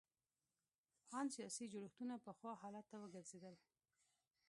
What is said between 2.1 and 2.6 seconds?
پخوا